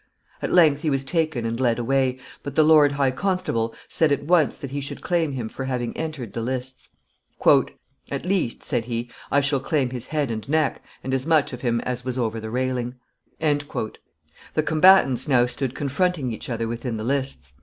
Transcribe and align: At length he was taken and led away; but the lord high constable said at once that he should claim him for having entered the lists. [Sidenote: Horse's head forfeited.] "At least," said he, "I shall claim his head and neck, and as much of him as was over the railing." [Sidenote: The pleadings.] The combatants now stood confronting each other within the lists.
At 0.41 0.51
length 0.51 0.81
he 0.81 0.89
was 0.89 1.03
taken 1.03 1.45
and 1.45 1.59
led 1.59 1.77
away; 1.77 2.17
but 2.41 2.55
the 2.55 2.63
lord 2.63 2.93
high 2.93 3.11
constable 3.11 3.75
said 3.87 4.11
at 4.11 4.23
once 4.23 4.57
that 4.57 4.71
he 4.71 4.81
should 4.81 5.03
claim 5.03 5.33
him 5.33 5.47
for 5.47 5.65
having 5.65 5.95
entered 5.95 6.33
the 6.33 6.41
lists. 6.41 6.89
[Sidenote: 7.37 7.43
Horse's 7.43 7.59
head 7.59 7.75
forfeited.] 8.09 8.25
"At 8.25 8.27
least," 8.27 8.63
said 8.63 8.85
he, 8.85 9.11
"I 9.31 9.41
shall 9.41 9.59
claim 9.59 9.91
his 9.91 10.07
head 10.07 10.31
and 10.31 10.49
neck, 10.49 10.81
and 11.03 11.13
as 11.13 11.27
much 11.27 11.53
of 11.53 11.61
him 11.61 11.81
as 11.81 12.03
was 12.03 12.17
over 12.17 12.39
the 12.39 12.49
railing." 12.49 12.95
[Sidenote: 13.39 13.59
The 13.59 13.65
pleadings.] 13.65 13.99
The 14.55 14.63
combatants 14.63 15.27
now 15.27 15.45
stood 15.45 15.75
confronting 15.75 16.31
each 16.33 16.49
other 16.49 16.67
within 16.67 16.97
the 16.97 17.03
lists. 17.03 17.53